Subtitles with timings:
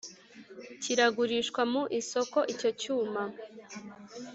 [0.81, 3.21] kiragurishwa mu isoko icyo cyuma